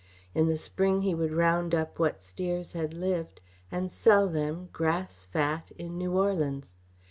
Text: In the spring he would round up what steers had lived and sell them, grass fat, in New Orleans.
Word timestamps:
In 0.33 0.47
the 0.47 0.57
spring 0.57 1.03
he 1.03 1.13
would 1.13 1.31
round 1.31 1.75
up 1.75 1.99
what 1.99 2.23
steers 2.23 2.71
had 2.73 2.91
lived 2.95 3.39
and 3.71 3.91
sell 3.91 4.27
them, 4.27 4.69
grass 4.73 5.25
fat, 5.25 5.69
in 5.77 5.95
New 5.99 6.17
Orleans. 6.17 6.79